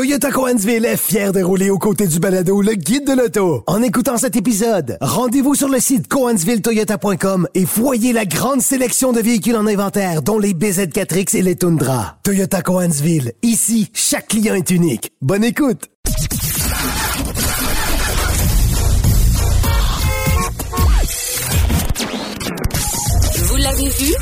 Toyota 0.00 0.30
Coansville 0.30 0.86
est 0.86 0.96
fier 0.96 1.30
de 1.30 1.42
rouler 1.42 1.68
aux 1.68 1.76
côtés 1.76 2.06
du 2.06 2.20
balado 2.20 2.62
le 2.62 2.72
guide 2.72 3.06
de 3.06 3.12
l'auto. 3.12 3.62
En 3.66 3.82
écoutant 3.82 4.16
cet 4.16 4.34
épisode, 4.34 4.96
rendez-vous 5.02 5.54
sur 5.54 5.68
le 5.68 5.78
site 5.78 6.08
coansvilletoyota.com 6.08 7.46
et 7.54 7.66
voyez 7.66 8.14
la 8.14 8.24
grande 8.24 8.62
sélection 8.62 9.12
de 9.12 9.20
véhicules 9.20 9.56
en 9.56 9.66
inventaire, 9.66 10.22
dont 10.22 10.38
les 10.38 10.54
BZ4X 10.54 11.36
et 11.36 11.42
les 11.42 11.54
Tundra. 11.54 12.16
Toyota 12.22 12.62
Coansville, 12.62 13.34
ici, 13.42 13.90
chaque 13.92 14.28
client 14.28 14.54
est 14.54 14.70
unique. 14.70 15.12
Bonne 15.20 15.44
écoute! 15.44 15.90
Vous 23.36 23.56
l'avez 23.58 23.90
vu? 23.90 24.14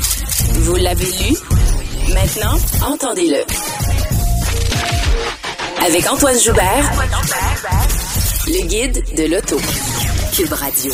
Vous 0.55 0.75
l'avez 0.75 1.05
lu? 1.05 1.37
Maintenant, 2.13 2.57
entendez-le. 2.85 3.88
Avec 5.85 6.11
Antoine 6.11 6.37
Joubert, 6.39 6.91
le 8.47 8.67
guide 8.67 9.03
de 9.15 9.23
l'auto. 9.33 9.57
Cube 10.33 10.51
Radio. 10.51 10.91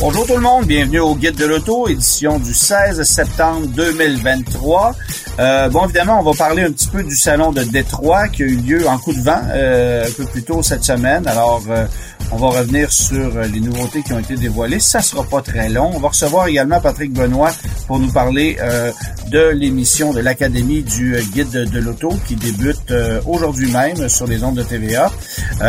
Bonjour 0.00 0.26
tout 0.26 0.34
le 0.34 0.40
monde, 0.40 0.66
bienvenue 0.66 1.00
au 1.00 1.14
Guide 1.14 1.36
de 1.36 1.46
l'auto, 1.46 1.88
édition 1.88 2.38
du 2.38 2.52
16 2.52 3.02
septembre 3.04 3.66
2023. 3.68 4.94
Euh, 5.38 5.68
bon, 5.68 5.84
évidemment, 5.84 6.20
on 6.20 6.22
va 6.22 6.32
parler 6.32 6.62
un 6.62 6.72
petit 6.72 6.88
peu 6.88 7.02
du 7.02 7.14
salon 7.14 7.52
de 7.52 7.62
Détroit 7.64 8.28
qui 8.28 8.42
a 8.42 8.46
eu 8.46 8.56
lieu 8.56 8.88
en 8.88 8.98
coup 8.98 9.12
de 9.12 9.20
vent 9.20 9.40
euh, 9.50 10.06
un 10.06 10.10
peu 10.12 10.24
plus 10.24 10.42
tôt 10.42 10.62
cette 10.62 10.84
semaine. 10.84 11.26
Alors, 11.26 11.62
euh, 11.68 11.86
on 12.30 12.36
va 12.36 12.58
revenir 12.58 12.92
sur 12.92 13.38
les 13.40 13.60
nouveautés 13.60 14.02
qui 14.02 14.12
ont 14.12 14.18
été 14.18 14.34
dévoilées. 14.34 14.80
Ça 14.80 15.00
sera 15.00 15.24
pas 15.24 15.42
très 15.42 15.68
long. 15.68 15.90
On 15.94 15.98
va 15.98 16.08
recevoir 16.08 16.46
également 16.46 16.80
Patrick 16.80 17.12
Benoît 17.12 17.52
pour 17.86 17.98
nous 17.98 18.10
parler 18.12 18.56
de 19.28 19.48
l'émission 19.50 20.12
de 20.12 20.20
l'Académie 20.20 20.82
du 20.82 21.16
Guide 21.32 21.70
de, 21.70 21.78
l'auto 21.78 22.10
qui 22.26 22.36
débute 22.36 22.92
aujourd'hui 23.26 23.70
même 23.70 24.08
sur 24.08 24.26
les 24.26 24.42
ondes 24.42 24.56
de 24.56 24.62
TVA. 24.62 25.10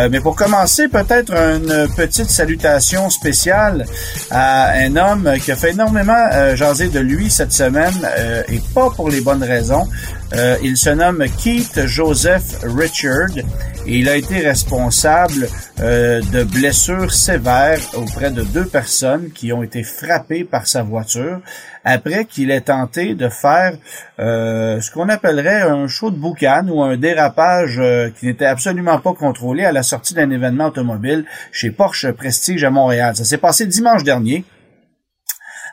mais 0.09 0.19
pour 0.19 0.35
commencer, 0.35 0.87
peut-être 0.87 1.33
une 1.33 1.87
petite 1.95 2.29
salutation 2.29 3.09
spéciale 3.09 3.85
à 4.31 4.71
un 4.71 4.95
homme 4.95 5.33
qui 5.43 5.51
a 5.51 5.55
fait 5.55 5.71
énormément 5.71 6.55
jaser 6.55 6.89
de 6.89 6.99
lui 6.99 7.29
cette 7.29 7.53
semaine 7.53 8.07
et 8.49 8.61
pas 8.73 8.89
pour 8.89 9.09
les 9.09 9.21
bonnes 9.21 9.43
raisons. 9.43 9.87
Euh, 10.33 10.57
il 10.63 10.75
se 10.75 10.89
nomme 10.89 11.23
Keith 11.41 11.85
Joseph 11.85 12.59
Richard 12.63 13.37
et 13.85 13.99
il 13.99 14.09
a 14.09 14.17
été 14.17 14.39
responsable 14.39 15.47
euh, 15.79 16.21
de 16.33 16.43
blessures 16.43 17.13
sévères 17.13 17.79
auprès 17.93 18.31
de 18.31 18.41
deux 18.41 18.65
personnes 18.65 19.29
qui 19.31 19.53
ont 19.53 19.61
été 19.61 19.83
frappées 19.83 20.43
par 20.43 20.67
sa 20.67 20.81
voiture 20.81 21.39
après 21.85 22.25
qu'il 22.25 22.51
ait 22.51 22.61
tenté 22.61 23.13
de 23.13 23.29
faire 23.29 23.77
euh, 24.19 24.81
ce 24.81 24.91
qu'on 24.91 25.07
appellerait 25.07 25.61
un 25.61 25.87
show 25.87 26.11
de 26.11 26.17
boucan 26.17 26.65
ou 26.67 26.83
un 26.83 26.97
dérapage 26.97 27.81
qui 28.19 28.25
n'était 28.25 28.45
absolument 28.45 28.99
pas 28.99 29.13
contrôlé 29.13 29.63
à 29.63 29.71
la 29.71 29.83
sortie 29.83 30.13
d'un 30.13 30.29
événement 30.31 30.65
automobile 30.65 31.23
chez 31.53 31.71
Porsche 31.71 32.11
Prestige 32.11 32.63
à 32.63 32.69
Montréal. 32.69 33.15
Ça 33.15 33.23
s'est 33.23 33.37
passé 33.37 33.65
dimanche 33.65 34.03
dernier. 34.03 34.43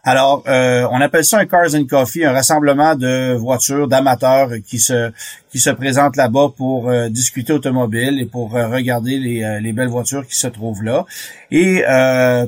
Alors, 0.04 0.42
euh, 0.48 0.84
on 0.90 1.00
appelle 1.00 1.24
ça 1.24 1.38
un 1.38 1.46
Cars 1.46 1.76
and 1.76 1.84
Coffee, 1.88 2.24
un 2.24 2.32
rassemblement 2.32 2.96
de 2.96 3.34
voitures, 3.34 3.86
d'amateurs 3.86 4.50
qui 4.66 4.80
se 4.80 5.12
qui 5.52 5.60
se 5.60 5.68
présentent 5.68 6.16
là-bas 6.16 6.48
pour 6.56 6.88
euh, 6.88 7.10
discuter 7.10 7.52
automobile 7.52 8.18
et 8.18 8.24
pour 8.24 8.56
euh, 8.56 8.68
regarder 8.68 9.18
les, 9.18 9.60
les, 9.60 9.72
belles 9.74 9.90
voitures 9.90 10.26
qui 10.26 10.34
se 10.34 10.46
trouvent 10.46 10.82
là. 10.82 11.04
Et 11.50 11.84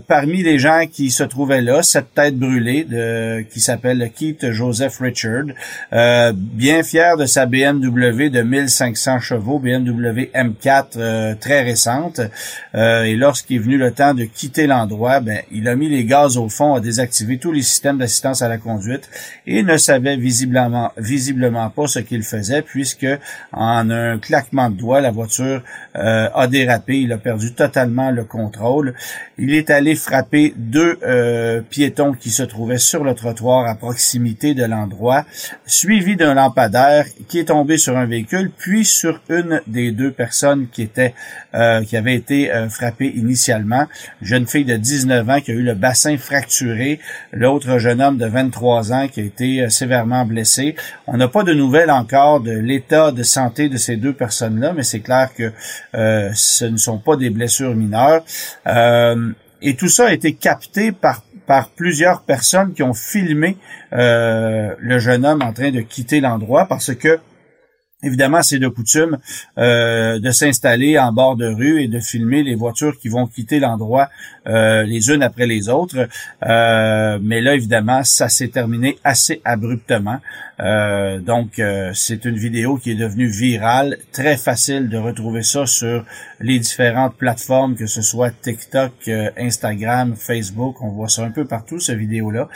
parmi 0.09 0.43
les 0.43 0.59
gens 0.59 0.85
qui 0.91 1.11
se 1.11 1.23
trouvaient 1.23 1.61
là, 1.61 1.83
cette 1.83 2.15
tête 2.15 2.39
brûlée 2.39 2.85
de, 2.85 3.43
qui 3.43 3.61
s'appelle 3.61 4.11
Keith 4.17 4.51
Joseph 4.51 4.99
Richard, 4.99 5.45
bien 5.93 6.83
fier 6.83 7.19
de 7.19 7.27
sa 7.27 7.45
BMW 7.45 8.31
de 8.31 8.41
1500 8.41 9.21
chevaux, 9.21 9.59
BMW 9.59 10.31
M4 10.35 11.37
très 11.39 11.63
récente. 11.63 12.23
et 12.75 13.15
lorsqu'il 13.15 13.57
est 13.57 13.59
venu 13.59 13.77
le 13.77 13.93
temps 13.93 14.15
de 14.15 14.25
quitter 14.25 14.67
l'endroit, 14.67 15.21
ben, 15.21 15.41
il 15.53 15.69
a 15.69 15.77
mis 15.77 15.91
les 15.91 16.07
gaz 16.07 16.39
au 16.39 16.49
fond, 16.49 16.75
a 16.75 16.81
désactivé 16.81 17.37
tous 17.45 17.53
les 17.53 17.61
systèmes 17.61 17.99
d'assistance 17.99 18.41
à 18.41 18.49
la 18.49 18.57
conduite 18.57 19.11
et 19.47 19.63
ne 19.63 19.77
savait 19.77 20.17
visiblement, 20.17 20.93
visiblement 20.97 21.69
pas 21.69 21.87
ce 21.87 21.99
qu'il 21.99 22.23
faisait 22.23 22.63
puisque 22.63 23.07
en 23.53 23.91
un 23.91 24.19
claquement 24.19 24.71
de 24.71 24.77
doigts, 24.77 25.03
la 25.03 25.11
voiture 25.11 25.63
euh, 25.95 26.31
a 26.35 26.47
dérapé, 26.47 27.01
il 27.01 27.13
a 27.13 27.19
perdu 27.19 27.53
totalement 27.53 28.11
le 28.11 28.25
contrôle. 28.25 28.95
Il 29.37 29.53
est 29.53 29.69
allé 29.69 29.95
frapper 29.95 30.55
deux 30.57 30.99
euh, 31.03 31.61
piétons 31.61 32.15
qui 32.15 32.31
se 32.31 32.43
trouvaient 32.43 32.79
sur 32.79 33.05
le 33.05 33.15
trottoir 33.15 33.69
à 33.69 33.75
proximité 33.75 34.55
de 34.55 34.65
l'endroit, 34.65 35.27
suivi 35.67 36.17
d'un 36.17 36.33
lampadaire 36.33 37.05
qui 37.29 37.41
est 37.41 37.49
tombé 37.49 37.77
sur 37.77 37.99
un 37.99 38.07
véhicule, 38.07 38.51
puis 38.57 38.87
sur 38.87 39.21
une 39.29 39.61
des 39.67 39.91
deux 39.93 40.13
personnes 40.13 40.69
qui 40.73 40.81
étaient 40.81 41.13
euh, 41.55 41.85
qui 41.85 41.99
avait 41.99 42.15
été 42.15 42.51
frappée 42.71 43.13
initialement, 43.15 43.87
jeune 44.23 44.47
fille 44.47 44.65
de 44.65 44.77
19 44.77 45.29
ans 45.29 45.41
qui 45.43 45.51
a 45.51 45.55
eu 45.55 45.63
le 45.63 45.75
bassin 45.75 46.17
fracturé, 46.17 47.01
l'autre 47.35 47.79
jeune 47.79 48.01
homme 48.01 48.17
de 48.17 48.27
23 48.27 48.93
ans 48.93 49.09
qui 49.09 49.21
a 49.21 49.25
été 49.25 49.63
euh, 49.63 49.69
sévèrement 49.69 50.25
blessé. 50.25 50.77
On 51.07 51.17
n'a 51.17 51.29
pas 51.29 51.43
de 51.43 51.53
nouvelles 51.53 51.91
encore 51.91 52.41
de 52.41 52.53
l'état 52.53 53.13
de 53.13 53.23
santé 53.23 53.69
de 53.69 53.77
ces 53.77 53.97
deux 53.97 54.13
personnes-là, 54.13 54.73
mais 54.75 54.83
c'est 54.83 55.01
clair 55.01 55.31
que 55.35 55.53
euh, 55.95 56.31
ce 56.35 56.65
ne 56.65 56.77
sont 56.77 56.99
pas 56.99 57.17
des 57.17 57.31
blessures 57.31 57.75
mineures. 57.75 58.25
Euh, 58.67 59.33
et 59.63 59.77
tout 59.77 59.89
ça 59.89 60.07
a 60.07 60.13
été 60.13 60.35
capté 60.35 60.93
par 60.93 61.23
par 61.47 61.69
plusieurs 61.69 62.23
personnes 62.23 62.73
qui 62.73 62.83
ont 62.83 62.95
filmé 62.95 63.59
le 63.93 64.99
jeune 64.99 65.27
homme 65.27 65.43
en 65.43 65.53
train 65.53 65.71
de 65.71 65.83
quitter 65.83 66.21
l'endroit 66.21 66.65
parce 66.65 66.95
que 66.95 67.19
Évidemment, 68.05 68.43
c'est 68.43 68.59
de 68.59 68.69
coutume 68.69 69.19
euh, 69.59 70.19
de 70.19 70.31
s'installer 70.31 70.99
en 70.99 71.13
bord 71.13 71.37
de 71.37 71.47
rue 71.47 71.83
et 71.83 71.89
de 71.89 72.01
filmer 72.01 72.43
les 72.43 72.55
voitures 72.55 72.99
qui 72.99 73.09
vont 73.09 73.27
quitter 73.27 73.59
l'endroit 73.59 74.11
euh, 74.47 74.83
les 74.85 75.11
unes 75.11 75.23
après 75.23 75.47
les 75.47 75.69
autres. 75.69 76.09
Euh, 76.47 77.19
mais 77.23 77.41
là, 77.41 77.55
évidemment, 77.55 78.05
ça 78.05 78.29
s'est 78.29 78.49
terminé 78.49 78.99
assez 79.05 79.41
abruptement. 79.45 80.21
Euh, 80.61 81.19
donc, 81.19 81.59
euh, 81.59 81.91
c'est 81.95 82.25
une 82.25 82.37
vidéo 82.37 82.77
qui 82.77 82.93
est 82.93 82.97
devenue 82.97 83.27
virale, 83.27 83.99
très 84.13 84.37
facile 84.37 84.89
de 84.89 84.97
retrouver 84.97 85.43
ça 85.43 85.67
sur 85.67 86.05
les 86.41 86.59
différentes 86.59 87.17
plateformes, 87.17 87.75
que 87.75 87.87
ce 87.87 88.03
soit 88.03 88.31
TikTok, 88.31 88.93
euh, 89.09 89.31
Instagram, 89.37 90.15
Facebook. 90.17 90.81
On 90.81 90.89
voit 90.89 91.09
ça 91.09 91.25
un 91.25 91.31
peu 91.31 91.45
partout, 91.45 91.81
cette 91.81 91.99
vidéo-là. 91.99 92.49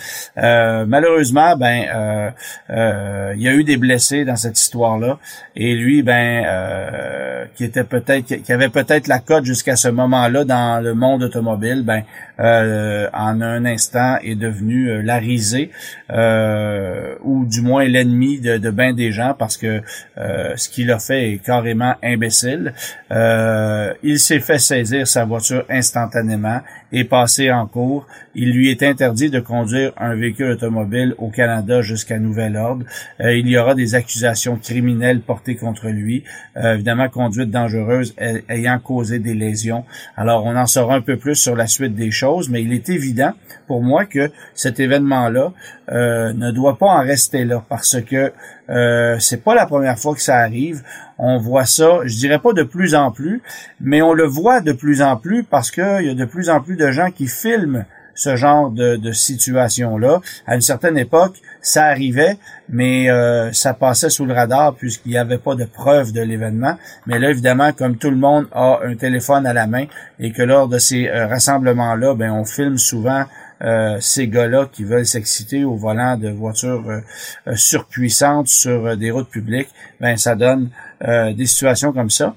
malheureusement, 0.87 1.57
ben, 1.57 2.33
il 2.69 3.43
y 3.43 3.49
a 3.49 3.55
eu 3.55 3.65
des 3.65 3.77
blessés 3.77 4.25
dans 4.25 4.37
cette 4.37 4.59
histoire-là, 4.59 5.19
et 5.57 5.75
lui, 5.75 6.03
ben, 6.03 7.49
qui 7.55 7.65
était 7.65 7.85
peut-être, 7.85 8.27
qui 8.27 8.53
avait 8.53 8.69
peut-être 8.69 9.09
la 9.09 9.19
cote 9.19 9.45
jusqu'à 9.45 9.77
ce 9.77 9.89
moment-là 9.89 10.45
dans 10.45 10.83
le 10.83 10.95
monde 10.95 11.23
automobile, 11.23 11.83
ben, 11.85 12.03
en 12.39 13.41
un 13.41 13.65
instant 13.65 14.19
est 14.23 14.37
devenu 14.37 15.03
la 15.03 15.19
risée, 15.19 15.71
ou 16.11 17.45
du 17.47 17.61
moins 17.63 17.85
l'ennemi 17.85 18.41
de, 18.41 18.59
de 18.59 18.71
bien 18.71 18.93
des 18.93 19.13
gens 19.13 19.35
parce 19.39 19.57
que 19.57 19.83
euh, 20.19 20.57
ce 20.57 20.69
qu'il 20.69 20.91
a 20.91 20.99
fait 20.99 21.33
est 21.33 21.39
carrément 21.39 21.95
imbécile. 22.03 22.75
Euh, 23.11 23.93
il 24.03 24.19
s'est 24.19 24.41
fait 24.41 24.59
saisir 24.59 25.07
sa 25.07 25.25
voiture 25.25 25.65
instantanément 25.69 26.61
et 26.93 27.05
passer 27.05 27.51
en 27.51 27.67
cours. 27.67 28.07
Il 28.35 28.53
lui 28.53 28.71
est 28.71 28.83
interdit 28.83 29.31
de 29.31 29.41
conduire 29.41 29.93
un 29.97 30.15
véhicule 30.15 30.53
automobile 30.53 31.15
au 31.19 31.29
Canada 31.29 31.83
jusqu'à 31.83 32.19
nouvel 32.19 32.57
ordre. 32.57 32.85
Euh, 33.21 33.37
il 33.37 33.49
y 33.49 33.59
aura 33.59 33.75
des 33.75 33.95
accusations 33.95 34.57
criminelles 34.57 35.21
portées 35.21 35.57
contre 35.57 35.89
lui. 35.89 36.25
évidemment, 36.57 37.09
conduite 37.09 37.51
dangereuse 37.51 38.15
ayant 38.49 38.79
causé 38.79 39.19
des 39.19 39.35
lésions. 39.35 39.85
Alors, 40.17 40.45
on 40.45 40.57
en 40.57 40.67
saura 40.67 40.97
un 40.97 41.01
peu 41.01 41.17
plus 41.17 41.35
sur 41.35 41.57
la 41.57 41.67
suite 41.67 41.95
des 41.95 42.11
choses, 42.11 42.49
mais 42.49 42.63
il 42.63 42.73
est 42.73 42.89
évident 42.89 43.33
pour 43.67 43.83
moi 43.83 44.05
que 44.05 44.31
cet 44.55 44.81
événement-là 44.81 45.53
ne 45.91 46.51
doit 46.51 46.79
pas 46.79 46.87
en 46.87 47.03
rester 47.03 47.45
là 47.45 47.65
parce 47.69 48.01
que 48.01 48.33
euh, 48.71 49.19
c'est 49.19 49.43
pas 49.43 49.55
la 49.55 49.67
première 49.67 49.99
fois 49.99 50.15
que 50.15 50.21
ça 50.21 50.39
arrive. 50.39 50.83
On 51.19 51.39
voit 51.39 51.67
ça, 51.67 52.01
je 52.05 52.17
dirais 52.17 52.39
pas 52.39 52.53
de 52.53 52.63
plus 52.63 52.95
en 52.95 53.11
plus, 53.11 53.43
mais 53.81 54.03
on 54.03 54.13
le 54.13 54.25
voit 54.25 54.61
de 54.61 54.73
plus 54.73 55.03
en 55.03 55.17
plus 55.17 55.43
parce 55.43 55.71
qu'il 55.71 56.03
y 56.03 56.09
a 56.11 56.15
de 56.15 56.25
plus 56.25 56.49
en 56.49 56.61
plus 56.61 56.77
de 56.77 56.91
gens 56.91 57.11
qui 57.11 57.27
filment 57.27 57.85
ce 58.19 58.35
genre 58.37 58.71
de, 58.71 59.13
situation-là. 59.13 60.21
À 60.47 60.57
une 60.57 60.61
certaine 60.61 60.99
époque, 60.99 61.37
ça 61.61 61.85
arrivait, 61.87 62.37
mais 62.69 63.09
euh, 63.11 63.53
ça 63.53 63.75
passait 63.75 64.11
sous 64.11 64.27
le 64.27 64.35
radar 64.35 64.75
puisqu'il 64.75 65.13
n'y 65.13 65.19
avait 65.19 65.39
pas 65.39 65.55
de 65.55 65.65
preuve 65.65 66.13
de 66.13 66.21
l'événement. 66.21 66.77
Mais 67.07 67.19
là, 67.19 67.31
évidemment, 67.31 67.73
comme 67.73 67.97
tout 67.97 68.11
le 68.11 68.17
monde 68.17 68.47
a 68.53 68.81
un 68.85 68.97
téléphone 68.97 69.47
à 69.47 69.53
la 69.53 69.67
main 69.67 69.87
et 70.19 70.33
que 70.33 70.43
lors 70.43 70.69
de 70.69 70.79
ces 70.79 71.09
euh, 71.09 71.29
rassemblements-là, 71.29 72.15
ben 72.15 72.33
on 72.33 72.45
filme 72.45 72.79
souvent 72.79 73.25
euh, 73.63 73.99
ces 74.01 74.29
gars-là 74.29 74.69
qui 74.71 74.85
veulent 74.85 75.07
s'exciter 75.07 75.65
au 75.65 75.75
volant 75.75 76.17
de 76.17 76.29
voitures 76.29 76.85
euh, 76.89 77.01
euh, 77.49 77.57
surpuissantes 77.57 78.49
sur 78.49 78.97
des 78.97 79.11
routes 79.11 79.31
publiques, 79.31 79.71
ben 80.01 80.17
ça 80.17 80.37
donne 80.37 80.71
des 81.01 81.47
situations 81.47 81.93
comme 81.93 82.11
ça. 82.11 82.35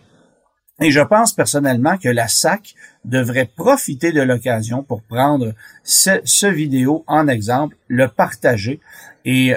Et 0.79 0.91
je 0.91 1.00
pense 1.00 1.33
personnellement 1.33 1.97
que 1.97 2.09
la 2.09 2.27
SAC 2.27 2.75
devrait 3.06 3.50
profiter 3.56 4.12
de 4.12 4.21
l'occasion 4.21 4.83
pour 4.83 5.01
prendre 5.01 5.53
ce, 5.83 6.21
ce, 6.25 6.45
vidéo 6.45 7.03
en 7.07 7.27
exemple, 7.27 7.75
le 7.88 8.07
partager 8.07 8.79
et 9.25 9.56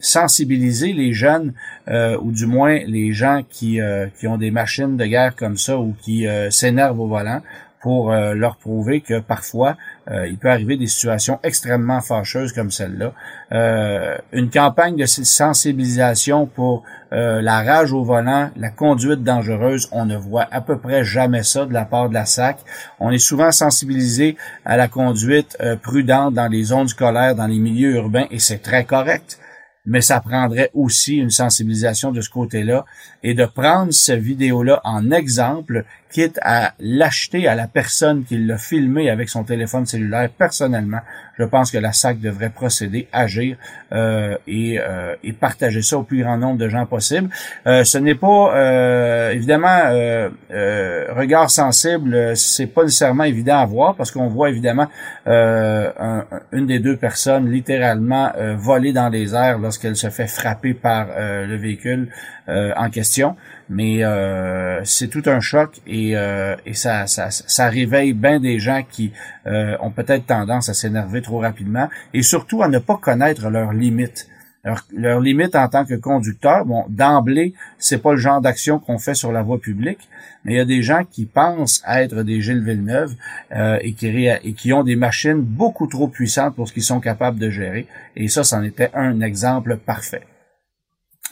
sensibiliser 0.00 0.92
les 0.92 1.14
jeunes 1.14 1.54
ou 1.88 2.30
du 2.30 2.44
moins 2.44 2.78
les 2.86 3.14
gens 3.14 3.42
qui, 3.48 3.80
qui 4.18 4.26
ont 4.26 4.36
des 4.36 4.50
machines 4.50 4.98
de 4.98 5.06
guerre 5.06 5.34
comme 5.34 5.56
ça 5.56 5.78
ou 5.78 5.94
qui 6.02 6.26
s'énervent 6.50 7.00
au 7.00 7.08
volant 7.08 7.40
pour 7.80 8.12
euh, 8.12 8.34
leur 8.34 8.56
prouver 8.56 9.00
que 9.00 9.20
parfois 9.20 9.76
euh, 10.10 10.26
il 10.26 10.38
peut 10.38 10.50
arriver 10.50 10.76
des 10.76 10.86
situations 10.86 11.38
extrêmement 11.42 12.00
fâcheuses 12.00 12.52
comme 12.52 12.70
celle-là. 12.70 13.12
Euh, 13.52 14.16
une 14.32 14.50
campagne 14.50 14.96
de 14.96 15.06
sensibilisation 15.06 16.46
pour 16.46 16.84
la 17.12 17.64
rage 17.64 17.92
au 17.92 18.04
volant, 18.04 18.50
la 18.54 18.70
conduite 18.70 19.24
dangereuse, 19.24 19.88
on 19.90 20.04
ne 20.04 20.16
voit 20.16 20.46
à 20.52 20.60
peu 20.60 20.78
près 20.78 21.02
jamais 21.02 21.42
ça 21.42 21.66
de 21.66 21.72
la 21.72 21.84
part 21.84 22.08
de 22.08 22.14
la 22.14 22.24
SAC. 22.24 22.58
On 23.00 23.10
est 23.10 23.18
souvent 23.18 23.50
sensibilisé 23.50 24.36
à 24.64 24.76
la 24.76 24.86
conduite 24.86 25.58
prudente 25.82 26.34
dans 26.34 26.46
les 26.46 26.62
zones 26.62 26.86
scolaires, 26.86 27.34
dans 27.34 27.48
les 27.48 27.58
milieux 27.58 27.96
urbains, 27.96 28.26
et 28.30 28.38
c'est 28.38 28.62
très 28.62 28.84
correct 28.84 29.40
mais 29.86 30.00
ça 30.00 30.20
prendrait 30.20 30.70
aussi 30.74 31.16
une 31.16 31.30
sensibilisation 31.30 32.12
de 32.12 32.20
ce 32.20 32.30
côté-là 32.30 32.84
et 33.22 33.34
de 33.34 33.44
prendre 33.44 33.92
cette 33.92 34.20
vidéo-là 34.20 34.80
en 34.84 35.10
exemple 35.10 35.84
quitte 36.10 36.38
à 36.42 36.74
l'acheter 36.80 37.46
à 37.48 37.54
la 37.54 37.68
personne 37.68 38.24
qui 38.24 38.36
l'a 38.36 38.58
filmé 38.58 39.10
avec 39.10 39.28
son 39.28 39.44
téléphone 39.44 39.86
cellulaire 39.86 40.28
personnellement, 40.36 41.00
je 41.38 41.44
pense 41.44 41.70
que 41.70 41.78
la 41.78 41.92
SAC 41.92 42.20
devrait 42.20 42.50
procéder, 42.50 43.08
agir 43.12 43.56
euh, 43.92 44.36
et, 44.46 44.78
euh, 44.78 45.14
et, 45.24 45.32
partager 45.32 45.80
ça 45.82 45.98
au 45.98 46.02
plus 46.02 46.22
grand 46.22 46.36
nombre 46.36 46.58
de 46.58 46.68
gens 46.68 46.84
possible. 46.84 47.30
Euh, 47.66 47.84
ce 47.84 47.96
n'est 47.98 48.14
pas 48.14 48.54
euh, 48.54 49.30
évidemment 49.30 49.80
euh, 49.86 50.28
regard 51.10 51.50
sensible, 51.50 52.36
c'est 52.36 52.66
pas 52.66 52.82
nécessairement 52.82 53.24
évident 53.24 53.58
à 53.58 53.66
voir 53.66 53.94
parce 53.94 54.10
qu'on 54.10 54.28
voit 54.28 54.50
évidemment 54.50 54.88
une 55.26 56.66
des 56.66 56.78
deux 56.80 56.96
personnes 56.96 57.50
littéralement 57.50 58.32
voler 58.56 58.92
dans 58.92 59.08
les 59.08 59.34
airs 59.34 59.58
lorsqu'elle 59.58 59.96
se 59.96 60.10
fait 60.10 60.26
frapper 60.26 60.74
par 60.74 61.06
le 61.16 61.56
véhicule 61.56 62.08
en 62.48 62.90
question 62.90 63.09
mais 63.70 64.04
euh, 64.04 64.84
c'est 64.84 65.08
tout 65.08 65.22
un 65.26 65.40
choc 65.40 65.80
et, 65.86 66.16
euh, 66.16 66.56
ça, 66.74 67.68
réveille 67.68 68.12
bien 68.12 68.40
des 68.40 68.58
gens 68.58 68.82
qui 68.88 69.12
euh, 69.46 69.76
ont 69.80 69.90
peut-être 69.90 70.26
tendance 70.26 70.68
à 70.68 70.74
s'énerver 70.74 71.22
trop 71.22 71.38
rapidement 71.38 71.88
et 72.12 72.22
surtout 72.22 72.62
à 72.62 72.68
ne 72.68 72.78
pas 72.78 72.96
connaître 72.96 73.48
leurs 73.48 73.72
limites. 73.72 74.26
Leurs 74.62 74.84
leur 74.94 75.20
limites 75.20 75.56
en 75.56 75.68
tant 75.68 75.86
que 75.86 75.94
conducteur, 75.94 76.66
bon, 76.66 76.84
d'emblée, 76.90 77.54
c'est 77.78 78.02
pas 78.02 78.12
le 78.12 78.18
genre 78.18 78.42
d'action 78.42 78.78
qu'on 78.78 78.98
fait 78.98 79.14
sur 79.14 79.32
la 79.32 79.42
voie 79.42 79.58
publique, 79.58 80.06
mais 80.44 80.52
il 80.52 80.56
y 80.56 80.60
a 80.60 80.66
des 80.66 80.82
gens 80.82 81.04
qui 81.10 81.24
pensent 81.24 81.82
être 81.88 82.22
des 82.24 82.42
Gilles 82.42 82.62
Villeneuve 82.62 83.14
et, 83.80 83.94
qui, 83.94 84.26
et 84.26 84.52
qui 84.52 84.72
ont 84.74 84.84
des 84.84 84.96
machines 84.96 85.40
beaucoup 85.40 85.86
trop 85.86 86.08
puissantes 86.08 86.56
pour 86.56 86.68
ce 86.68 86.74
qu'ils 86.74 86.82
sont 86.82 87.00
capables 87.00 87.38
de 87.38 87.48
gérer. 87.48 87.86
Et 88.16 88.28
ça, 88.28 88.44
c'en 88.44 88.62
était 88.62 88.90
un 88.92 89.22
exemple 89.22 89.78
parfait. 89.78 90.26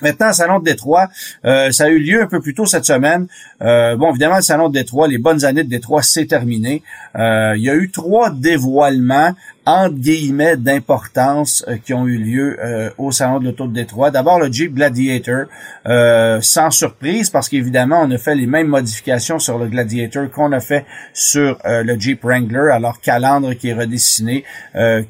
Maintenant, 0.00 0.28
le 0.28 0.32
Salon 0.32 0.58
de 0.60 0.64
Détroit, 0.64 1.08
euh, 1.44 1.70
ça 1.70 1.84
a 1.84 1.88
eu 1.88 1.98
lieu 1.98 2.22
un 2.22 2.26
peu 2.26 2.40
plus 2.40 2.54
tôt 2.54 2.66
cette 2.66 2.84
semaine. 2.84 3.26
Euh, 3.62 3.96
bon, 3.96 4.10
évidemment, 4.10 4.36
le 4.36 4.42
Salon 4.42 4.68
de 4.68 4.74
Détroit, 4.74 5.08
les 5.08 5.18
bonnes 5.18 5.44
années 5.44 5.64
de 5.64 5.68
Détroit, 5.68 6.02
c'est 6.02 6.26
terminé. 6.26 6.82
Euh, 7.16 7.54
il 7.56 7.62
y 7.62 7.70
a 7.70 7.74
eu 7.74 7.90
trois 7.90 8.30
dévoilements 8.30 9.34
entre 9.68 9.96
guillemets 9.96 10.56
d'importance 10.56 11.62
euh, 11.68 11.76
qui 11.76 11.92
ont 11.92 12.06
eu 12.06 12.16
lieu 12.16 12.56
euh, 12.58 12.88
au 12.96 13.12
salon 13.12 13.38
de 13.38 13.44
l'auto 13.44 13.66
de 13.66 13.74
Détroit. 13.74 14.10
D'abord 14.10 14.40
le 14.40 14.50
Jeep 14.50 14.74
Gladiator, 14.74 15.44
euh, 15.86 16.38
sans 16.40 16.70
surprise 16.70 17.28
parce 17.28 17.50
qu'évidemment 17.50 18.00
on 18.02 18.10
a 18.10 18.16
fait 18.16 18.34
les 18.34 18.46
mêmes 18.46 18.68
modifications 18.68 19.38
sur 19.38 19.58
le 19.58 19.66
Gladiator 19.66 20.30
qu'on 20.30 20.52
a 20.52 20.60
fait 20.60 20.86
sur 21.12 21.58
le 21.64 21.98
Jeep 21.98 22.24
Wrangler. 22.24 22.70
Alors 22.72 23.00
calandre 23.00 23.54
qui 23.54 23.68
est 23.68 23.74
redessiné, 23.74 24.44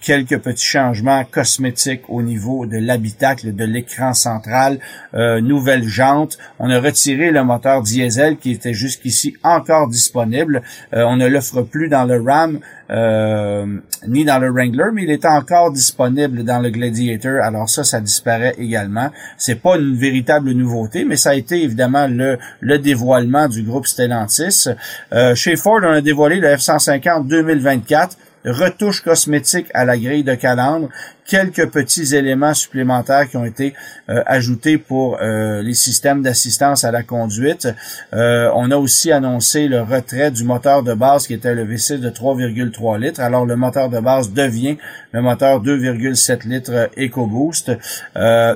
quelques 0.00 0.38
petits 0.38 0.66
changements 0.66 1.24
cosmétiques 1.24 2.02
au 2.08 2.22
niveau 2.22 2.66
de 2.66 2.78
l'habitacle, 2.78 3.54
de 3.54 3.64
l'écran 3.64 4.14
central, 4.14 4.78
nouvelle 5.12 5.84
jante. 5.84 6.38
On 6.58 6.70
a 6.70 6.80
retiré 6.80 7.30
le 7.30 7.44
moteur 7.44 7.82
diesel 7.82 8.36
qui 8.38 8.52
était 8.52 8.74
jusqu'ici 8.74 9.36
encore 9.42 9.88
disponible. 9.88 10.62
on 10.92 11.16
ne 11.16 11.26
l'offre 11.26 11.62
plus 11.62 11.88
dans 11.88 12.04
le 12.04 12.20
Ram. 12.20 12.60
Euh, 12.90 13.66
ni 14.06 14.24
dans 14.24 14.38
le 14.38 14.47
Wrangler, 14.50 14.90
mais 14.92 15.04
il 15.04 15.10
est 15.10 15.24
encore 15.24 15.72
disponible 15.72 16.44
dans 16.44 16.60
le 16.60 16.70
Gladiator. 16.70 17.42
Alors 17.42 17.68
ça, 17.68 17.84
ça 17.84 18.00
disparaît 18.00 18.54
également. 18.58 19.10
C'est 19.36 19.60
pas 19.60 19.76
une 19.76 19.96
véritable 19.96 20.52
nouveauté, 20.52 21.04
mais 21.04 21.16
ça 21.16 21.30
a 21.30 21.34
été 21.34 21.62
évidemment 21.62 22.06
le, 22.06 22.38
le 22.60 22.78
dévoilement 22.78 23.48
du 23.48 23.62
groupe 23.62 23.86
Stellantis. 23.86 24.68
Euh, 25.12 25.34
chez 25.34 25.56
Ford, 25.56 25.80
on 25.82 25.92
a 25.92 26.00
dévoilé 26.00 26.36
le 26.36 26.48
F-150 26.48 27.26
2024 27.26 28.16
retouches 28.44 29.02
cosmétiques 29.02 29.68
à 29.74 29.84
la 29.84 29.98
grille 29.98 30.24
de 30.24 30.34
calandre, 30.34 30.88
quelques 31.28 31.68
petits 31.68 32.16
éléments 32.16 32.54
supplémentaires 32.54 33.28
qui 33.28 33.36
ont 33.36 33.44
été 33.44 33.74
euh, 34.08 34.22
ajoutés 34.26 34.78
pour 34.78 35.18
euh, 35.20 35.62
les 35.62 35.74
systèmes 35.74 36.22
d'assistance 36.22 36.84
à 36.84 36.90
la 36.90 37.02
conduite. 37.02 37.68
Euh, 38.14 38.50
on 38.54 38.70
a 38.70 38.76
aussi 38.76 39.12
annoncé 39.12 39.68
le 39.68 39.82
retrait 39.82 40.30
du 40.30 40.42
moteur 40.42 40.82
de 40.82 40.94
base 40.94 41.26
qui 41.26 41.34
était 41.34 41.54
le 41.54 41.64
V6 41.64 42.00
de 42.00 42.08
3,3 42.08 42.98
litres. 42.98 43.20
Alors 43.20 43.44
le 43.44 43.56
moteur 43.56 43.90
de 43.90 44.00
base 44.00 44.32
devient 44.32 44.78
le 45.12 45.20
moteur 45.20 45.62
2,7 45.62 46.48
litres 46.48 46.90
EcoBoost. 46.96 47.72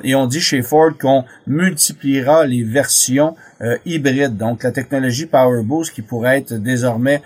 et 0.05 0.15
on 0.15 0.27
dit 0.27 0.41
chez 0.41 0.63
Ford 0.63 0.93
qu'on 0.99 1.25
multipliera 1.47 2.47
les 2.47 2.63
versions 2.63 3.37
hybrides, 3.85 4.37
donc 4.37 4.63
la 4.63 4.73
technologie 4.73 5.27
PowerBoost 5.27 5.93
qui 5.95 6.03
pourrait 6.03 6.39
être 6.39 6.55
désormais 6.55 7.23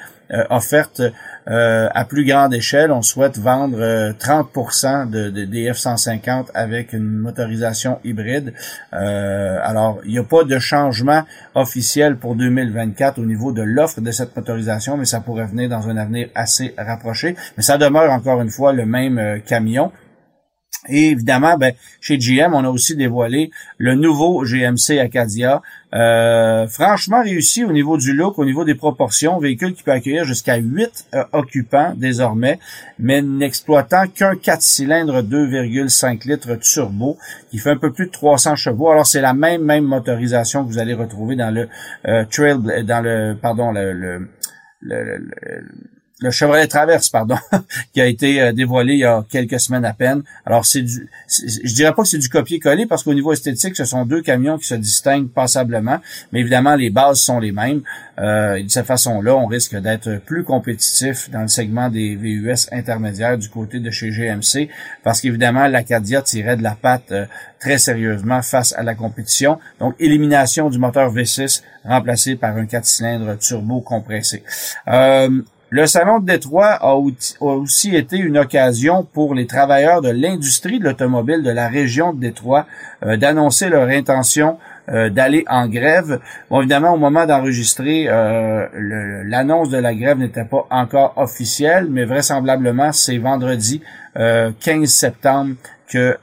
offerte 0.51 1.01
euh, 1.49 1.89
à 1.95 2.05
plus 2.05 2.25
grande 2.25 2.53
échelle, 2.55 2.91
on 2.91 3.03
souhaite 3.03 3.39
vendre 3.39 3.79
30% 3.79 4.87
euh, 4.87 5.05
de, 5.07 5.31
de, 5.31 5.36
des 5.45 5.71
F-150 5.71 6.47
avec 6.55 6.93
une 6.93 7.09
motorisation 7.09 7.99
hybride. 8.05 8.55
Euh, 8.93 9.59
alors, 9.63 10.01
il 10.05 10.13
n'y 10.13 10.19
a 10.19 10.25
pas 10.25 10.45
de 10.45 10.59
changement 10.59 11.23
officiel 11.55 12.17
pour 12.17 12.35
2024 12.35 13.19
au 13.19 13.25
niveau 13.25 13.53
de 13.53 13.63
l'offre 13.63 14.01
de 14.01 14.11
cette 14.11 14.35
motorisation, 14.35 14.97
mais 14.97 15.05
ça 15.05 15.21
pourrait 15.21 15.47
venir 15.47 15.69
dans 15.69 15.89
un 15.89 15.97
avenir 15.97 16.29
assez 16.35 16.75
rapproché. 16.79 17.37
Mais 17.57 17.63
ça 17.63 17.79
demeure 17.79 18.11
encore 18.11 18.41
une 18.41 18.51
fois 18.51 18.73
le 18.73 18.87
même 18.87 19.41
camion. 19.45 19.93
Et 20.89 21.11
évidemment, 21.11 21.57
ben, 21.57 21.75
chez 22.01 22.19
GM, 22.19 22.55
on 22.55 22.65
a 22.65 22.69
aussi 22.69 22.97
dévoilé 22.97 23.51
le 23.79 23.95
nouveau 23.95 24.45
GMC 24.45 24.99
Acadia. 24.99 25.63
Euh, 25.95 26.67
franchement 26.67 27.23
réussi 27.23 27.65
au 27.65 27.73
niveau 27.73 27.97
du 27.97 28.13
look, 28.13 28.39
au 28.39 28.45
niveau 28.45 28.65
des 28.65 28.75
proportions, 28.75 29.39
véhicule 29.39 29.73
qui 29.73 29.83
peut 29.83 29.93
accueillir 29.93 30.25
jusqu'à 30.25 30.57
8 30.57 31.07
euh, 31.15 31.25
occupants 31.33 31.95
désormais, 31.97 32.59
mais 32.99 33.23
n'exploitant 33.23 34.07
qu'un 34.09 34.37
4 34.37 34.61
cylindres 34.61 35.23
2,5 35.23 36.29
litres 36.29 36.57
turbo 36.57 37.17
qui 37.51 37.59
fait 37.59 37.71
un 37.71 37.77
peu 37.77 37.93
plus 37.93 38.07
de 38.07 38.11
300 38.11 38.57
chevaux. 38.57 38.91
Alors 38.91 39.07
c'est 39.07 39.21
la 39.21 39.33
même 39.33 39.63
même 39.63 39.85
motorisation 39.85 40.65
que 40.65 40.69
vous 40.69 40.79
allez 40.79 40.95
retrouver 40.95 41.37
dans 41.37 41.55
le 41.55 41.69
euh, 42.09 42.25
Trail, 42.31 42.59
dans 42.85 43.03
le 43.03 43.35
pardon 43.41 43.73
le, 43.73 43.93
le, 43.93 44.29
le 44.81 45.19
le 45.19 45.96
Chevrolet 46.31 46.67
Traverse, 46.67 47.11
pardon, 47.11 47.37
qui 47.93 48.01
a 48.01 48.07
été 48.07 48.41
euh, 48.41 48.53
dévoilé 48.53 48.95
il 48.95 49.01
y 49.01 49.05
a 49.05 49.23
quelques 49.29 49.61
semaines 49.61 49.85
à 49.85 49.93
peine. 49.93 50.23
Alors 50.47 50.65
c'est 50.65 50.81
du, 50.81 51.11
je 51.29 51.75
dirais 51.75 51.93
pas 51.93 52.03
que 52.03 52.09
c'est 52.09 52.17
du 52.17 52.31
copier-coller 52.31 52.87
parce 52.87 53.03
qu'au 53.03 53.13
niveau 53.13 53.35
esthétique, 53.35 53.77
ce 53.77 53.85
sont 53.85 54.07
deux 54.07 54.23
camions 54.23 54.57
qui 54.57 54.67
se 54.67 54.77
distinguent 54.77 55.29
passablement, 55.29 56.01
mais 56.33 56.41
évidemment 56.41 56.75
les 56.75 56.89
bases 56.89 57.21
sont 57.21 57.39
les 57.39 57.53
mêmes. 57.53 57.83
Euh, 58.19 58.55
et 58.55 58.63
de 58.63 58.71
cette 58.71 58.87
façon-là, 58.87 59.37
on 59.37 59.45
risque 59.45 59.77
d'être 59.77 60.17
plus 60.25 60.43
compétitif 60.43 61.31
dans 61.31 61.43
le 61.43 61.49
segment 61.49 61.91
des 61.91 62.17
VUS 62.17 62.67
intermédiaires 62.73 63.37
du 63.37 63.51
côté 63.51 63.79
de 63.79 63.91
chez 63.91 64.09
GMC, 64.09 64.71
parce 65.05 65.21
qu'évidemment 65.21 65.69
l'Acadia 65.69 66.23
tirait 66.23 66.57
de 66.57 66.63
la 66.63 66.77
patte 66.81 67.13
euh, 67.13 67.27
très 67.61 67.77
sérieusement 67.77 68.41
face 68.41 68.73
à 68.73 68.83
la 68.83 68.95
compétition. 68.95 69.59
Donc 69.81 69.95
élimination 69.99 70.71
du 70.71 70.79
moteur 70.79 71.13
V6 71.13 71.63
remplacé 71.85 72.37
par 72.37 72.57
un 72.57 72.65
4 72.65 72.87
cylindres 72.87 73.39
turbo 73.39 73.83
compressé. 73.83 74.43
Euh, 74.89 75.43
le 75.71 75.87
Salon 75.87 76.21
de 76.21 76.27
Détroit 76.27 76.79
a 76.81 76.95
aussi 76.95 77.97
été 77.97 78.19
une 78.19 78.39
occasion 78.39 79.03
pour 79.03 79.35
les 79.35 79.47
travailleurs 79.47 80.01
de 80.01 80.11
l'industrie 80.11 80.79
de 80.79 80.85
l'automobile 80.85 81.43
de 81.43 81.51
la 81.51 81.67
région 81.67 82.13
de 82.13 82.21
Détroit 82.21 82.67
euh, 83.05 83.17
d'annoncer 83.17 83.69
leur 83.69 83.89
intention 83.89 84.59
euh, 84.89 85.11
d'aller 85.11 85.45
en 85.49 85.67
grève. 85.67 86.21
Bon, 86.51 86.61
évidemment, 86.61 86.95
au 86.95 86.99
moment 86.99 87.27
d'enregistrer, 87.27 88.07
euh, 88.09 88.69
l'annonce 89.25 89.69
de 89.69 89.79
la 89.79 89.93
grève 89.93 90.19
n'était 90.19 90.45
pas 90.45 90.69
encore 90.71 91.15
officielle, 91.17 91.89
mais 91.91 92.05
vraisemblablement, 92.05 92.93
c'est 92.93 93.19
vendredi 93.19 93.83
15 94.15 94.87
septembre 94.87 95.57
que 95.91 96.17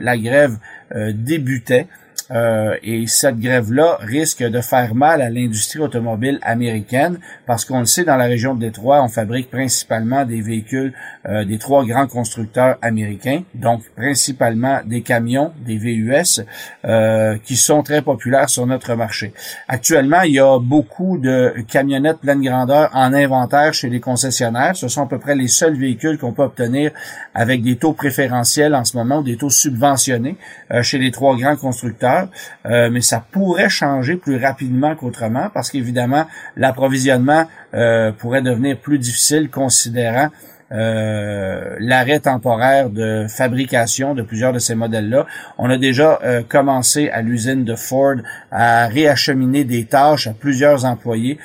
la 0.00 0.16
grève 0.16 0.56
débutait. 0.94 1.86
Euh, 2.32 2.76
et 2.82 3.06
cette 3.06 3.38
grève-là 3.38 3.98
risque 4.00 4.42
de 4.42 4.60
faire 4.60 4.94
mal 4.94 5.22
à 5.22 5.30
l'industrie 5.30 5.78
automobile 5.78 6.38
américaine 6.42 7.18
parce 7.46 7.64
qu'on 7.64 7.80
le 7.80 7.86
sait, 7.86 8.04
dans 8.04 8.16
la 8.16 8.24
région 8.24 8.54
de 8.54 8.60
Détroit, 8.60 9.02
on 9.02 9.08
fabrique 9.08 9.50
principalement 9.50 10.24
des 10.24 10.40
véhicules 10.40 10.92
euh, 11.28 11.44
des 11.44 11.58
trois 11.58 11.84
grands 11.84 12.06
constructeurs 12.06 12.78
américains, 12.82 13.42
donc 13.54 13.82
principalement 13.96 14.80
des 14.84 15.02
camions, 15.02 15.52
des 15.64 15.76
VUS, 15.76 16.42
euh, 16.84 17.36
qui 17.44 17.56
sont 17.56 17.82
très 17.82 18.02
populaires 18.02 18.50
sur 18.50 18.66
notre 18.66 18.94
marché. 18.94 19.32
Actuellement, 19.68 20.22
il 20.22 20.34
y 20.34 20.40
a 20.40 20.58
beaucoup 20.58 21.18
de 21.18 21.54
camionnettes 21.68 22.18
pleine 22.18 22.42
grandeur 22.42 22.90
en 22.92 23.12
inventaire 23.12 23.72
chez 23.74 23.88
les 23.88 24.00
concessionnaires. 24.00 24.74
Ce 24.76 24.88
sont 24.88 25.02
à 25.02 25.06
peu 25.06 25.18
près 25.18 25.34
les 25.34 25.48
seuls 25.48 25.76
véhicules 25.76 26.18
qu'on 26.18 26.32
peut 26.32 26.42
obtenir 26.42 26.90
avec 27.34 27.62
des 27.62 27.76
taux 27.76 27.92
préférentiels 27.92 28.74
en 28.74 28.84
ce 28.84 28.96
moment 28.96 29.22
des 29.22 29.36
taux 29.36 29.50
subventionnés 29.50 30.36
chez 30.82 30.98
les 30.98 31.10
trois 31.10 31.36
grands 31.36 31.56
constructeurs. 31.56 32.15
Euh, 32.66 32.90
mais 32.90 33.00
ça 33.00 33.24
pourrait 33.30 33.68
changer 33.68 34.16
plus 34.16 34.36
rapidement 34.36 34.94
qu'autrement 34.96 35.50
parce 35.52 35.70
qu'évidemment, 35.70 36.26
l'approvisionnement 36.56 37.46
euh, 37.74 38.12
pourrait 38.12 38.42
devenir 38.42 38.78
plus 38.78 38.98
difficile 38.98 39.50
considérant 39.50 40.28
euh, 40.72 41.76
l'arrêt 41.78 42.18
temporaire 42.18 42.90
de 42.90 43.26
fabrication 43.28 44.14
de 44.14 44.22
plusieurs 44.22 44.52
de 44.52 44.58
ces 44.58 44.74
modèles-là. 44.74 45.26
On 45.58 45.70
a 45.70 45.78
déjà 45.78 46.18
commencé 46.48 47.08
à 47.10 47.22
l'usine 47.22 47.64
de 47.64 47.76
Ford 47.76 48.16
à 48.50 48.88
réacheminer 48.88 49.64
des 49.64 49.84
tâches 49.84 50.26
à 50.26 50.32
plusieurs 50.32 50.84
employés 50.84 51.38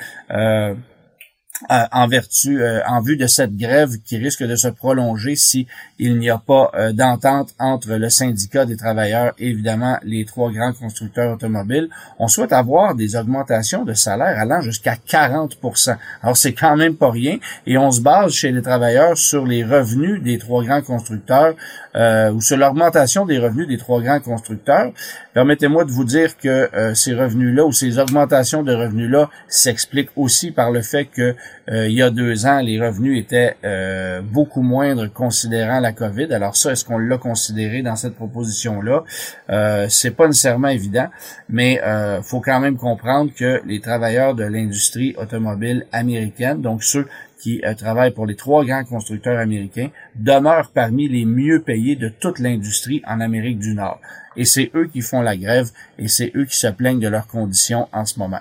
en 1.68 2.08
vertu, 2.08 2.62
euh, 2.62 2.80
en 2.86 3.00
vue 3.00 3.16
de 3.16 3.26
cette 3.26 3.56
grève 3.56 3.90
qui 4.04 4.16
risque 4.16 4.42
de 4.42 4.56
se 4.56 4.68
prolonger 4.68 5.36
si 5.36 5.66
il 5.98 6.18
n'y 6.18 6.30
a 6.30 6.38
pas 6.38 6.70
euh, 6.74 6.92
d'entente 6.92 7.54
entre 7.58 7.94
le 7.94 8.10
syndicat 8.10 8.66
des 8.66 8.76
travailleurs 8.76 9.32
et 9.38 9.48
évidemment 9.48 9.98
les 10.02 10.24
trois 10.24 10.50
grands 10.50 10.72
constructeurs 10.72 11.34
automobiles. 11.34 11.88
On 12.18 12.28
souhaite 12.28 12.52
avoir 12.52 12.94
des 12.94 13.16
augmentations 13.16 13.84
de 13.84 13.94
salaire 13.94 14.38
allant 14.38 14.60
jusqu'à 14.60 14.94
40% 14.94 15.96
Alors 16.22 16.36
c'est 16.36 16.52
quand 16.52 16.76
même 16.76 16.96
pas 16.96 17.10
rien 17.10 17.38
et 17.66 17.78
on 17.78 17.90
se 17.90 18.00
base 18.00 18.32
chez 18.32 18.52
les 18.52 18.62
travailleurs 18.62 19.16
sur 19.16 19.46
les 19.46 19.64
revenus 19.64 20.22
des 20.22 20.38
trois 20.38 20.64
grands 20.64 20.82
constructeurs 20.82 21.54
euh, 21.94 22.32
ou 22.32 22.40
sur 22.40 22.56
l'augmentation 22.56 23.26
des 23.26 23.38
revenus 23.38 23.68
des 23.68 23.78
trois 23.78 24.00
grands 24.00 24.20
constructeurs. 24.20 24.92
Permettez-moi 25.34 25.84
de 25.84 25.90
vous 25.90 26.04
dire 26.04 26.36
que 26.36 26.68
ces 26.94 27.14
revenus-là 27.14 27.64
ou 27.64 27.72
ces 27.72 27.98
augmentations 27.98 28.62
de 28.62 28.74
revenus-là 28.74 29.30
s'expliquent 29.48 30.10
aussi 30.16 30.50
par 30.50 30.70
le 30.70 30.82
fait 30.82 31.06
que 31.06 31.34
euh, 31.70 31.88
il 31.88 31.94
y 31.94 32.02
a 32.02 32.10
deux 32.10 32.46
ans, 32.46 32.60
les 32.60 32.80
revenus 32.80 33.20
étaient 33.20 33.56
euh, 33.64 34.20
beaucoup 34.20 34.62
moindres 34.62 35.12
considérant 35.12 35.80
la 35.80 35.92
COVID. 35.92 36.32
Alors 36.32 36.56
ça, 36.56 36.72
est-ce 36.72 36.84
qu'on 36.84 36.98
l'a 36.98 37.18
considéré 37.18 37.82
dans 37.82 37.96
cette 37.96 38.14
proposition-là? 38.14 39.04
Euh, 39.50 39.86
c'est 39.88 40.10
pas 40.10 40.26
nécessairement 40.26 40.68
évident, 40.68 41.08
mais 41.48 41.80
euh, 41.84 42.20
faut 42.22 42.40
quand 42.40 42.60
même 42.60 42.76
comprendre 42.76 43.30
que 43.34 43.62
les 43.64 43.80
travailleurs 43.80 44.34
de 44.34 44.44
l'industrie 44.44 45.14
automobile 45.18 45.86
américaine, 45.92 46.60
donc 46.60 46.82
ceux 46.82 47.06
qui 47.42 47.60
travaillent 47.76 48.14
pour 48.14 48.26
les 48.26 48.36
trois 48.36 48.64
grands 48.64 48.84
constructeurs 48.84 49.38
américains, 49.38 49.90
demeurent 50.14 50.70
parmi 50.70 51.08
les 51.08 51.24
mieux 51.24 51.60
payés 51.60 51.96
de 51.96 52.08
toute 52.08 52.38
l'industrie 52.38 53.02
en 53.06 53.20
Amérique 53.20 53.58
du 53.58 53.74
Nord. 53.74 54.00
Et 54.36 54.44
c'est 54.44 54.70
eux 54.74 54.86
qui 54.86 55.00
font 55.00 55.20
la 55.20 55.36
grève 55.36 55.70
et 55.98 56.08
c'est 56.08 56.32
eux 56.36 56.44
qui 56.44 56.56
se 56.56 56.68
plaignent 56.68 57.00
de 57.00 57.08
leurs 57.08 57.26
conditions 57.26 57.88
en 57.92 58.04
ce 58.04 58.18
moment. 58.18 58.40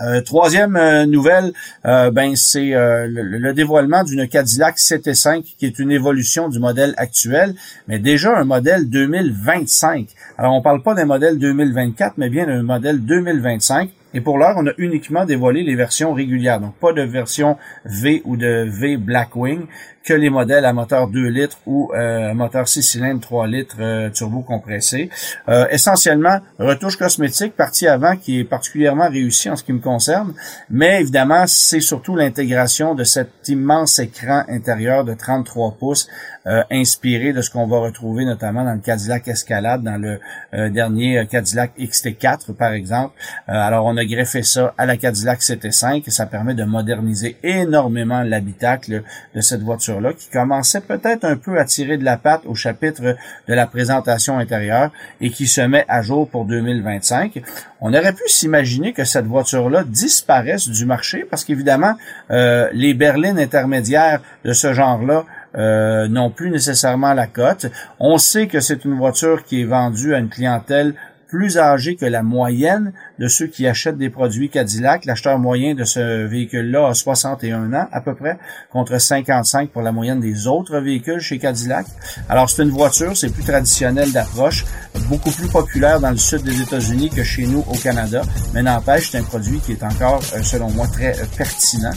Euh, 0.00 0.20
troisième 0.22 0.76
euh, 0.76 1.04
nouvelle, 1.04 1.52
euh, 1.84 2.10
ben 2.10 2.34
c'est 2.34 2.70
le, 2.72 3.52
dévoilement 3.52 4.02
d'une 4.04 4.26
Cadillac 4.26 4.76
CT5 4.78 5.42
qui 5.58 5.66
est 5.66 5.78
une 5.78 5.92
évolution 5.92 6.48
du 6.48 6.58
modèle 6.58 6.94
actuel, 6.96 7.54
mais 7.88 7.98
déjà 7.98 8.36
un 8.36 8.44
modèle 8.44 8.88
2025. 8.88 10.08
Alors 10.38 10.54
on 10.54 10.62
parle 10.62 10.82
pas 10.82 10.94
d'un 10.94 11.04
modèle 11.04 11.38
2024, 11.38 12.14
mais 12.16 12.30
bien 12.30 12.46
d'un 12.46 12.62
modèle 12.62 13.04
2025. 13.04 13.90
Et 14.14 14.20
pour 14.20 14.38
l'heure, 14.38 14.54
on 14.56 14.66
a 14.66 14.72
uniquement 14.78 15.24
dévoilé 15.24 15.62
les 15.62 15.74
versions 15.74 16.12
régulières, 16.12 16.60
donc 16.60 16.74
pas 16.74 16.92
de 16.92 17.02
version 17.02 17.56
V 17.84 18.22
ou 18.24 18.36
de 18.36 18.66
V 18.68 18.96
Blackwing 18.96 19.66
que 20.04 20.14
les 20.14 20.30
modèles 20.30 20.64
à 20.64 20.72
moteur 20.72 21.08
2 21.08 21.28
litres 21.28 21.58
ou 21.66 21.90
euh, 21.94 22.34
moteur 22.34 22.68
6 22.68 22.82
cylindres 22.82 23.20
3 23.20 23.46
litres 23.46 23.76
euh, 23.80 24.10
turbo 24.10 24.40
compressé. 24.40 25.10
Euh, 25.48 25.66
essentiellement, 25.70 26.38
retouche 26.58 26.96
cosmétique, 26.96 27.54
partie 27.54 27.86
avant 27.86 28.16
qui 28.16 28.40
est 28.40 28.44
particulièrement 28.44 29.08
réussie 29.08 29.50
en 29.50 29.56
ce 29.56 29.64
qui 29.64 29.72
me 29.72 29.80
concerne, 29.80 30.34
mais 30.70 31.00
évidemment, 31.00 31.44
c'est 31.46 31.80
surtout 31.80 32.16
l'intégration 32.16 32.94
de 32.94 33.04
cet 33.04 33.30
immense 33.48 33.98
écran 33.98 34.44
intérieur 34.48 35.04
de 35.04 35.14
33 35.14 35.76
pouces 35.78 36.08
euh, 36.46 36.62
inspiré 36.72 37.32
de 37.32 37.40
ce 37.40 37.50
qu'on 37.50 37.68
va 37.68 37.78
retrouver 37.78 38.24
notamment 38.24 38.64
dans 38.64 38.74
le 38.74 38.80
Cadillac 38.80 39.28
Escalade, 39.28 39.82
dans 39.82 39.96
le 39.96 40.18
euh, 40.54 40.70
dernier 40.70 41.24
Cadillac 41.30 41.72
XT4 41.78 42.52
par 42.54 42.72
exemple. 42.72 43.14
alors 43.46 43.86
on 43.86 43.96
a 43.96 44.04
greffé 44.04 44.42
ça 44.42 44.74
à 44.76 44.86
la 44.86 44.96
Cadillac 44.96 45.40
CT5 45.40 46.02
et 46.04 46.10
ça 46.10 46.26
permet 46.26 46.54
de 46.54 46.64
moderniser 46.64 47.36
énormément 47.44 48.22
l'habitacle 48.22 49.04
de 49.34 49.40
cette 49.40 49.62
voiture 49.62 49.91
qui 50.16 50.28
commençait 50.30 50.80
peut-être 50.80 51.24
un 51.24 51.36
peu 51.36 51.58
à 51.58 51.64
tirer 51.64 51.96
de 51.96 52.04
la 52.04 52.16
patte 52.16 52.42
au 52.46 52.54
chapitre 52.54 53.16
de 53.48 53.54
la 53.54 53.66
présentation 53.66 54.38
intérieure 54.38 54.90
et 55.20 55.30
qui 55.30 55.46
se 55.46 55.60
met 55.60 55.84
à 55.88 56.02
jour 56.02 56.28
pour 56.28 56.44
2025. 56.44 57.42
On 57.80 57.92
aurait 57.94 58.12
pu 58.12 58.28
s'imaginer 58.28 58.92
que 58.92 59.04
cette 59.04 59.26
voiture-là 59.26 59.84
disparaisse 59.84 60.68
du 60.68 60.86
marché 60.86 61.26
parce 61.28 61.44
qu'évidemment, 61.44 61.94
euh, 62.30 62.68
les 62.72 62.94
berlines 62.94 63.38
intermédiaires 63.38 64.20
de 64.44 64.52
ce 64.52 64.72
genre-là 64.72 65.24
euh, 65.56 66.08
n'ont 66.08 66.30
plus 66.30 66.50
nécessairement 66.50 67.12
la 67.12 67.26
cote. 67.26 67.66
On 68.00 68.18
sait 68.18 68.46
que 68.46 68.60
c'est 68.60 68.84
une 68.84 68.94
voiture 68.94 69.44
qui 69.44 69.62
est 69.62 69.66
vendue 69.66 70.14
à 70.14 70.18
une 70.18 70.30
clientèle 70.30 70.94
plus 71.32 71.56
âgée 71.56 71.96
que 71.96 72.04
la 72.04 72.22
moyenne 72.22 72.92
de 73.18 73.28
ceux 73.28 73.46
qui 73.46 73.66
achètent 73.66 73.98
des 73.98 74.10
produits 74.10 74.48
Cadillac. 74.48 75.04
L'acheteur 75.04 75.38
moyen 75.38 75.74
de 75.74 75.84
ce 75.84 76.26
véhicule-là 76.26 76.88
a 76.88 76.94
61 76.94 77.72
ans 77.72 77.86
à 77.92 78.00
peu 78.00 78.14
près, 78.14 78.38
contre 78.70 78.98
55 78.98 79.70
pour 79.70 79.82
la 79.82 79.92
moyenne 79.92 80.20
des 80.20 80.46
autres 80.46 80.78
véhicules 80.78 81.20
chez 81.20 81.38
Cadillac. 81.38 81.86
Alors 82.28 82.48
c'est 82.50 82.62
une 82.62 82.70
voiture, 82.70 83.16
c'est 83.16 83.32
plus 83.32 83.44
traditionnel 83.44 84.12
d'approche, 84.12 84.64
beaucoup 85.08 85.30
plus 85.30 85.48
populaire 85.48 86.00
dans 86.00 86.10
le 86.10 86.16
sud 86.16 86.42
des 86.42 86.60
États-Unis 86.60 87.10
que 87.10 87.22
chez 87.22 87.46
nous 87.46 87.64
au 87.68 87.76
Canada, 87.76 88.22
mais 88.54 88.62
n'empêche, 88.62 89.10
c'est 89.10 89.18
un 89.18 89.22
produit 89.22 89.58
qui 89.60 89.72
est 89.72 89.82
encore, 89.82 90.22
euh, 90.34 90.42
selon 90.42 90.70
moi, 90.70 90.86
très 90.86 91.18
euh, 91.18 91.24
pertinent. 91.36 91.92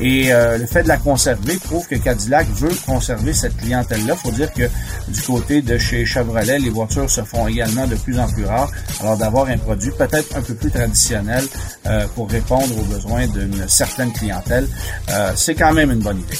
Et 0.00 0.32
euh, 0.32 0.58
le 0.58 0.66
fait 0.66 0.82
de 0.82 0.88
la 0.88 0.96
conserver 0.96 1.56
prouve 1.56 1.86
que 1.86 1.96
Cadillac 1.96 2.46
veut 2.48 2.74
conserver 2.86 3.32
cette 3.32 3.56
clientèle-là. 3.56 4.16
faut 4.16 4.30
dire 4.30 4.52
que 4.52 4.64
du 5.08 5.20
côté 5.22 5.62
de 5.62 5.78
chez 5.78 6.04
Chevrolet, 6.04 6.58
les 6.58 6.70
voitures 6.70 7.10
se 7.10 7.22
font 7.22 7.46
également 7.46 7.86
de 7.86 7.96
plus 7.96 8.18
en 8.18 8.28
plus 8.28 8.44
rares. 8.44 8.70
Alors 9.00 9.16
d'avoir 9.16 9.48
un 9.48 9.58
produit 9.58 9.90
peut-être 9.96 10.36
un 10.36 10.42
peu 10.42 10.54
plus 10.56 10.70
traditionnel 10.70 11.44
euh, 11.86 12.06
pour 12.14 12.30
répondre 12.30 12.78
aux 12.78 12.84
besoins 12.84 13.26
d'une 13.26 13.68
certaine 13.68 14.12
clientèle, 14.12 14.68
euh, 15.10 15.32
c'est 15.36 15.54
quand 15.54 15.72
même 15.72 15.90
une 15.90 16.00
bonne 16.00 16.18
idée. 16.18 16.38